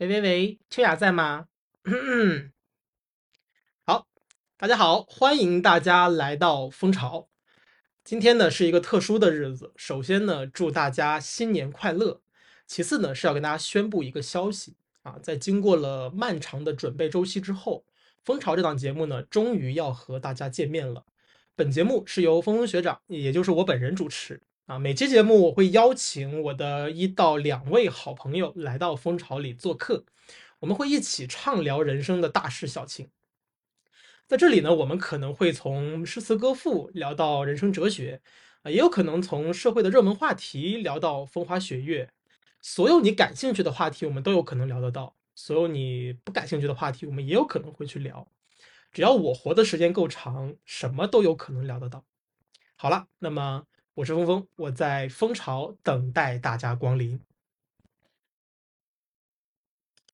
[0.00, 1.46] 喂喂喂，秋雅在吗？
[3.84, 4.06] 好，
[4.56, 7.28] 大家好，欢迎大家来到蜂巢。
[8.02, 12.22] 今天呢是一个特殊的日子，首先呢祝大家新年快乐，
[12.66, 17.84] 其次呢是要跟大家宣布一个消息啊，在经过了漫长的准备周期之后，
[18.24, 21.04] 蜂巢这档节目呢终于要和大家见面了。
[21.54, 24.40] 本节目是由峰峰学长，也就是我本人主持。
[24.66, 30.04] 啊，每期节目我会邀请我的一到两位好朋友来到蜂巢里做客，
[30.60, 33.10] 我们会一起畅聊人生的大事小情。
[34.28, 38.20] 在这里呢，我们可能会从诗词歌赋聊到人生哲学，
[38.62, 42.08] 啊，也有可能从社会的热门话题聊到风花雪月。
[42.62, 48.28] 所有你感兴趣的话题，我们都有可能聊得到；所有你不感兴趣的话题，我们也有可能会去聊。
[48.92, 52.04] 只要我活的时间够长，什么都有可能聊得到。
[52.76, 53.64] 好了，那么。
[54.00, 57.20] 我是峰峰，我在蜂巢等待大家光临。